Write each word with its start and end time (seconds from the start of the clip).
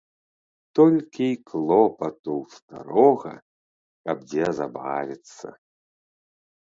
Толькі 0.77 1.25
й 1.25 1.35
клопату 1.49 2.31
ў 2.43 2.45
старога 2.55 3.33
каб 4.09 4.17
дзе 4.31 4.45
забавіцца. 4.61 5.47